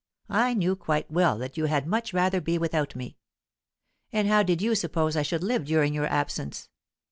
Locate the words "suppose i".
4.73-5.21